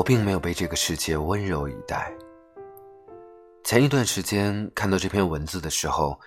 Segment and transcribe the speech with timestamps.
[0.00, 2.10] 我并没有被这个世界温柔以待。
[3.62, 6.18] 前一段时间看到这篇文字的时候，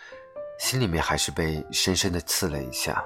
[0.60, 3.04] 心里面还是被深深的刺了一下。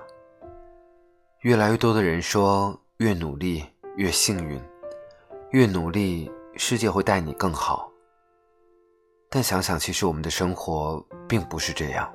[1.39, 3.63] 越来越多的人说，越努力
[3.95, 4.61] 越幸运，
[5.51, 7.89] 越努力世界会待你更好。
[9.29, 12.13] 但想想，其实我们的生活并不是这样。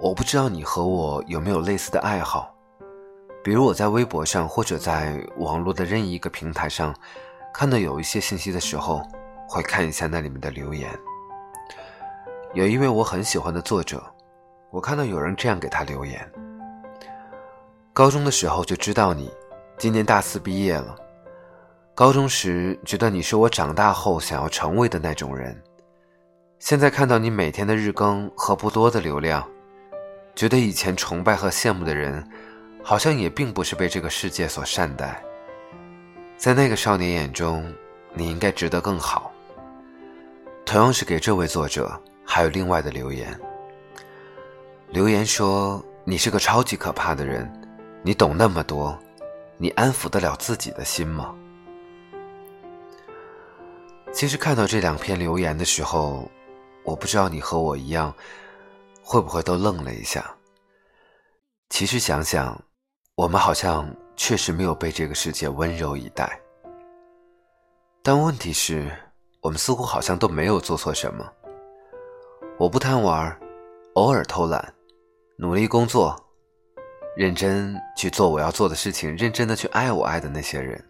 [0.00, 2.52] 我不知道你和我有没有类似的爱好，
[3.42, 6.94] 比如我在微博上或者在网络的任意一个平台上，
[7.54, 9.02] 看到有一些信息的时候，
[9.48, 10.90] 会看一下那里面的留言。
[12.54, 14.02] 有一位我很喜欢的作者，
[14.70, 16.30] 我看到有人这样给他留言：
[17.92, 19.30] 高中的时候就知道你，
[19.78, 20.96] 今年大四毕业了。
[21.94, 25.60] 高中时觉得你是我长大后想要成为的那种人，
[26.58, 29.46] 现在看到你每天的日更和不多的流量，
[30.34, 32.26] 觉得以前崇拜和羡慕的人，
[32.88, 35.22] 好像也并不是被这个世界所善待。
[36.38, 37.70] 在那个少年眼中，
[38.14, 39.30] 你应该值得更好。
[40.64, 43.38] 同样是给这位作者，还有另外的留言。
[44.88, 47.46] 留言说：“你是个超级可怕的人，
[48.02, 48.98] 你懂那么多，
[49.58, 51.36] 你安抚得了自己的心吗？”
[54.14, 56.26] 其实看到这两篇留言的时候，
[56.84, 58.14] 我不知道你和我一样，
[59.02, 60.34] 会不会都愣了一下。
[61.68, 62.58] 其实想想，
[63.18, 66.40] 我们好像确实没有被这个世界温柔以待。
[68.00, 68.88] 但问题是，
[69.40, 71.28] 我们似乎好像都没有做错什么。
[72.60, 73.36] 我不贪玩，
[73.94, 74.72] 偶尔偷懒，
[75.36, 76.16] 努力工作，
[77.16, 80.80] 认真去做我要做的事情，认真的去爱我爱的那些人。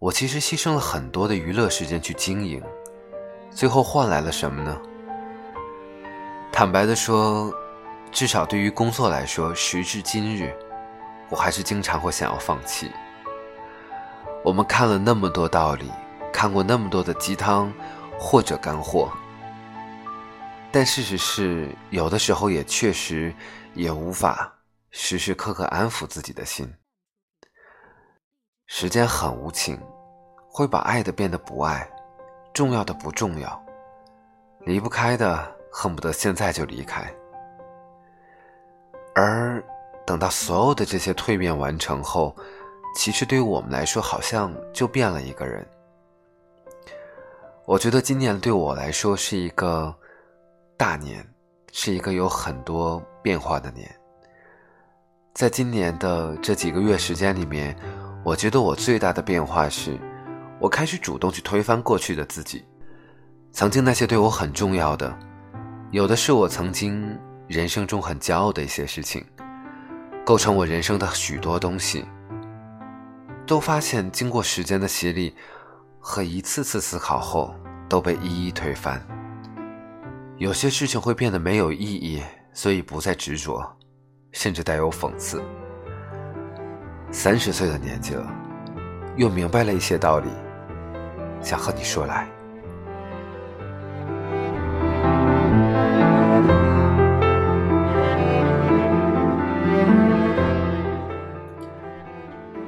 [0.00, 2.60] 我其实牺牲了很多的娱乐时间去经营，
[3.52, 4.82] 最后换来了什么呢？
[6.50, 7.54] 坦白的说，
[8.12, 10.56] 至少对于工作来说，时至今日，
[11.28, 12.90] 我还是经常会想要放弃。
[14.42, 15.90] 我们看了那么多道理，
[16.32, 17.72] 看过那么多的鸡汤
[18.18, 19.12] 或者干货，
[20.72, 23.34] 但事实是，有的时候也确实
[23.74, 24.50] 也无法
[24.90, 26.72] 时时刻刻安抚自己的心。
[28.66, 29.78] 时间很无情，
[30.48, 31.86] 会把爱的变得不爱，
[32.54, 33.62] 重要的不重要，
[34.60, 37.12] 离不开的恨不得现在就离开。
[39.16, 39.60] 而
[40.06, 42.36] 等到所有的这些蜕变完成后，
[42.94, 45.66] 其实对于我们来说，好像就变了一个人。
[47.64, 49.92] 我觉得今年对我来说是一个
[50.76, 51.26] 大年，
[51.72, 53.92] 是一个有很多变化的年。
[55.34, 57.76] 在今年的这几个月时间里面。
[58.24, 59.96] 我觉得我最大的变化是，
[60.58, 62.64] 我开始主动去推翻过去的自己，
[63.52, 65.16] 曾经那些对我很重要的，
[65.92, 67.16] 有的是我曾经
[67.46, 69.24] 人生中很骄傲的一些事情，
[70.24, 72.04] 构成我人生的许多东西，
[73.46, 75.34] 都发现经过时间的洗礼
[76.00, 77.54] 和一次次思考后，
[77.88, 79.00] 都被一一推翻。
[80.38, 83.64] 有些事情会变得没有意义，所以不再执着，
[84.32, 85.40] 甚至带有讽刺。
[87.12, 88.28] 三十岁的年纪了，
[89.16, 90.28] 又明白了一些道理，
[91.40, 92.28] 想和你说来。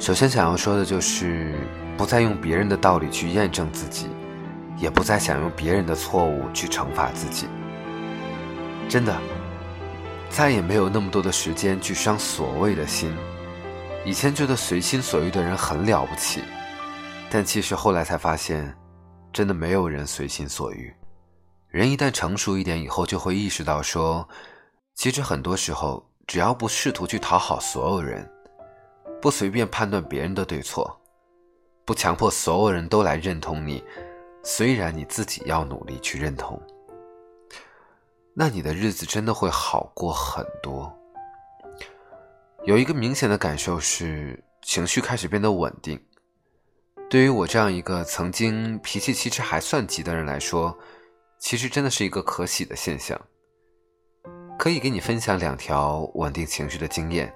[0.09, 1.55] 首先想要说的就是，
[1.95, 4.09] 不再用别人的道理去验证自己，
[4.79, 7.47] 也不再想用别人的错误去惩罚自己。
[8.89, 9.15] 真的，
[10.31, 13.15] 再也没有那么多的时间去伤所谓的心。
[14.03, 16.43] 以前觉得随心所欲的人很了不起，
[17.29, 18.75] 但其实后来才发现，
[19.31, 20.91] 真的没有人随心所欲。
[21.69, 24.27] 人一旦成熟一点以后，就会意识到说，
[24.95, 28.27] 其实很多时候，只要不试图去讨好所有人，
[29.21, 31.01] 不随便判断别人的对错，
[31.85, 33.83] 不强迫所有人都来认同你，
[34.43, 36.61] 虽然你自己要努力去认同，
[38.35, 40.93] 那你的日子真的会好过很多。
[42.65, 46.01] 有一个明显的感受是，情绪开始变得稳定。
[47.11, 50.77] 对于我这样一个曾经脾气其实还算急的人来说，
[51.39, 53.19] 其实真的是一个可喜的现象。
[54.59, 57.33] 可以给你分享两条稳定情绪的经验：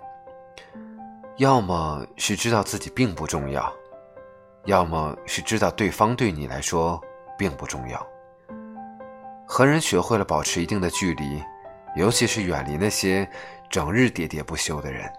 [1.39, 3.73] 要么是知道自己并不重要，
[4.67, 7.01] 要么是知道对方对你来说
[7.39, 8.07] 并不重要。
[9.47, 11.43] 和人学会了保持一定的距离，
[11.97, 13.29] 尤其是远离那些
[13.71, 15.11] 整日喋喋不休的人。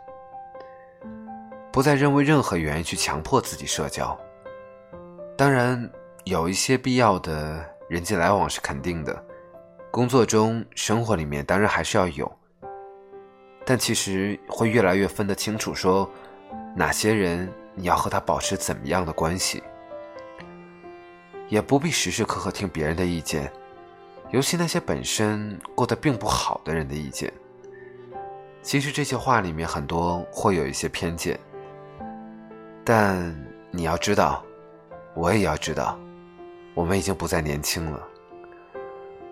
[1.72, 4.18] 不再认为任何原因去强迫自己社交，
[5.36, 5.90] 当然
[6.26, 9.24] 有一些必要的人际来往是肯定的，
[9.92, 12.32] 工作中、生活里面当然还是要有，
[13.66, 16.10] 但其实会越来越分得清楚，说
[16.76, 19.64] 哪些人你要和他保持怎么样的关系，
[21.48, 23.52] 也不必时时刻刻听别人的意见，
[24.32, 27.32] 尤其那些本身过得并不好的人的意见。
[28.62, 31.40] 其实这些话里面很多会有一些偏见，
[32.84, 33.36] 但
[33.72, 34.44] 你要知道，
[35.16, 36.00] 我也要知道，
[36.74, 38.02] 我们已经不再年轻了。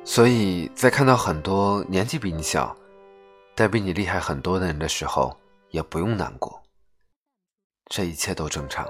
[0.04, 2.76] 所以在看到很多年纪比你小，
[3.62, 5.38] 在比你厉害很多的人的时候，
[5.70, 6.60] 也不用难过。
[7.92, 8.88] 这一切都正常。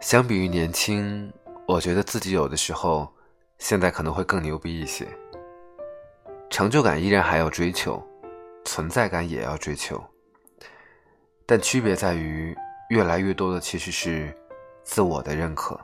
[0.00, 1.32] 相比于年轻，
[1.68, 3.08] 我觉得自己有的时候，
[3.58, 5.06] 现在可能会更牛逼一些。
[6.50, 8.04] 成就感依然还要追求，
[8.64, 10.04] 存在感也要追求，
[11.46, 12.56] 但区别在于，
[12.90, 14.36] 越来越多的其实是
[14.82, 15.78] 自我的认可，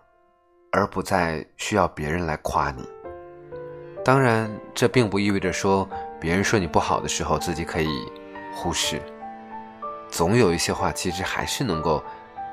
[0.72, 2.84] 而不再需要别人来夸你。
[4.04, 5.88] 当然，这并不意味着说
[6.22, 7.88] 别人说你不好的时候，自己可以
[8.54, 9.02] 忽视。
[10.08, 12.00] 总有一些话，其实还是能够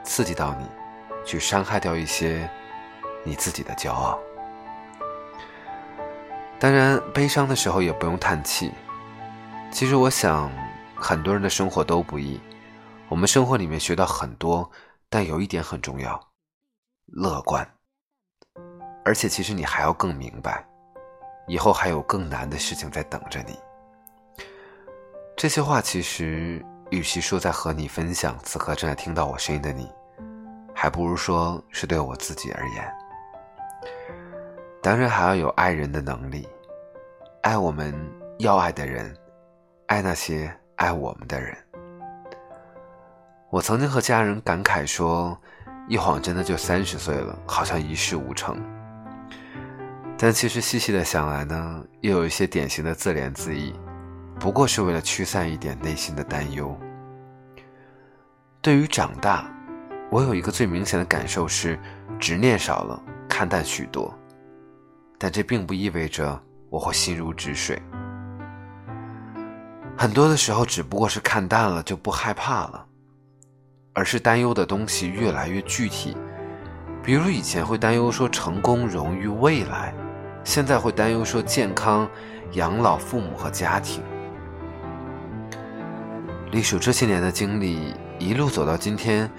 [0.04, 0.66] 刺激到你，
[1.24, 2.50] 去伤害掉一些
[3.24, 4.18] 你自己的骄傲。
[6.60, 8.72] 当然，悲伤的时候也不用叹气。
[9.72, 10.50] 其实，我想
[10.96, 12.42] 很多人的生活都不易。
[13.08, 14.68] 我们生活里面学到很多，
[15.12, 16.20] 但有一点很重要：
[17.06, 17.72] 乐观。
[19.06, 20.66] 而且，其实你还要更明白。
[21.50, 23.60] 以后还有更难的事情在等着你。
[25.36, 29.90] 这些话其实，与其说在和你分享，此刻正在听到我声音的你，
[30.76, 32.94] 还不如说是对我自己而言。
[34.82, 36.48] 当然，还要有爱人的能力，
[37.42, 37.94] 爱我们
[38.38, 39.14] 要爱的人，
[39.88, 41.58] 爱那些爱我们的人。
[43.50, 45.36] 我曾经和家人感慨说，
[45.88, 48.56] 一晃真的就三十岁了，好像一事无成。
[50.22, 53.74] 但其实细细的想来呢，又有一些典型的自怜自艾，
[54.38, 56.78] 不过是为了驱散一点内心的担忧。
[58.62, 59.50] 对于长大，
[60.12, 61.80] 我有一个最明显的感受是，
[62.20, 64.14] 执念少了，看淡许多。
[65.18, 66.38] 但这并不意味着
[66.70, 67.82] 我会心如止水。
[69.98, 72.86] 很多的时候，只不过是看淡了就不害怕了，
[73.94, 76.18] 而是担忧的东西越来越具体。
[77.02, 79.94] 比如以前会担忧说成功、荣誉、未来。
[80.44, 82.10] 现在会担忧说健康、
[82.54, 84.04] 养老、父母和家庭。
[86.52, 89.30] 隶属这些年的经历，一路走到今天，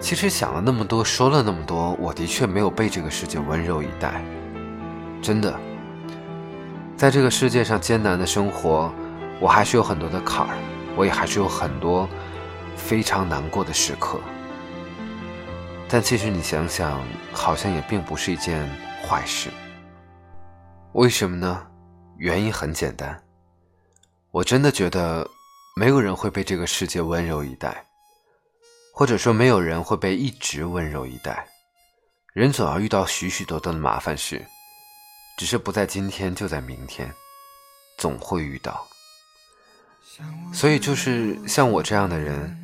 [0.00, 4.22] 其实想了那么多，说了那么多，我的确没有被这个世界温柔以待。
[5.20, 5.54] 真的，
[6.96, 8.90] 在这个世界上艰难的生活，
[9.40, 10.56] 我还是有很多的坎儿，
[10.96, 12.08] 我也还是有很多
[12.76, 14.18] 非常难过的时刻。
[15.86, 16.98] 但其实你想想，
[17.30, 18.66] 好像也并不是一件
[19.06, 19.50] 坏事。
[20.94, 21.66] 为什么呢？
[22.18, 23.18] 原因很简单，
[24.30, 25.26] 我真的觉得
[25.74, 27.84] 没有人会被这个世界温柔以待，
[28.92, 31.48] 或者说没有人会被一直温柔以待。
[32.34, 34.44] 人总要遇到许许多多的麻烦事，
[35.38, 37.10] 只是不在今天，就在明天，
[37.96, 38.86] 总会遇到。
[40.52, 42.54] 所以就是像我这样的人，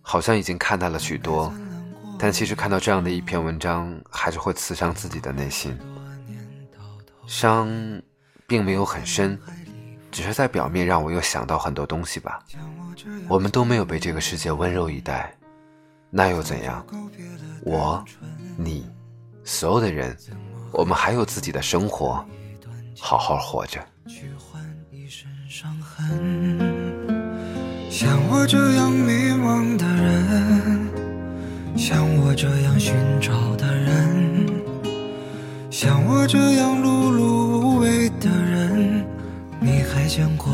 [0.00, 1.52] 好像已经看到了许多，
[2.18, 5.78] 但其实看到这样的一篇文章，还是会刺伤自己的内心。
[7.26, 7.68] 伤，
[8.46, 9.38] 并没有很深，
[10.10, 12.40] 只是在表面让我又想到很多东西吧。
[13.28, 15.34] 我们都没有被这个世界温柔以待，
[16.10, 16.84] 那又怎样？
[17.64, 18.04] 我，
[18.56, 18.88] 你，
[19.42, 20.16] 所有的人，
[20.72, 22.24] 我们还有自己的生活，
[22.98, 23.84] 好好活着。
[27.90, 30.88] 像我这样迷茫的人，
[31.76, 34.33] 像我这样寻找的人。
[35.76, 37.24] 像我这样碌碌
[37.58, 39.04] 无为的人，
[39.58, 40.53] 你还见过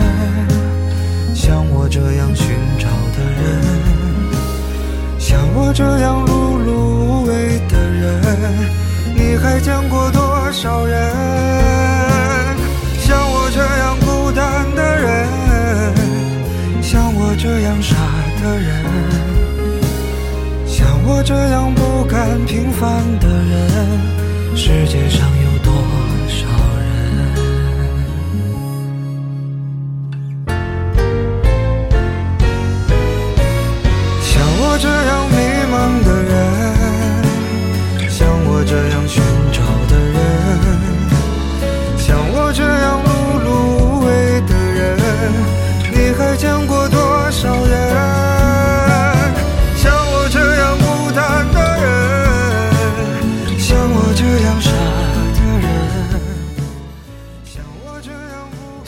[5.73, 8.21] 这样碌碌无为的人
[9.15, 10.99] 你还见过多少人
[12.99, 15.27] 像我这样孤单的人？
[16.81, 17.95] 像我这样傻
[18.43, 18.83] 的人
[20.67, 25.07] 像我这样不甘平凡的人世界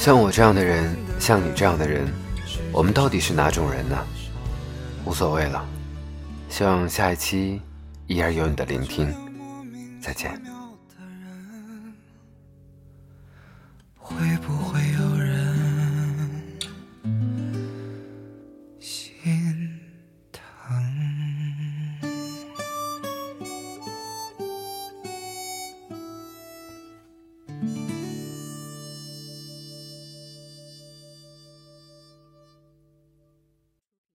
[0.03, 2.05] 像我这样的人，像你这样的人，
[2.73, 3.97] 我们到底是哪种人呢？
[5.05, 5.65] 无所谓了，
[6.49, 7.61] 希望下一期
[8.07, 9.07] 依然有你的聆听。
[10.01, 10.52] 再见。